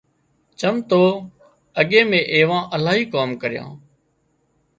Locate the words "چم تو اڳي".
0.59-2.01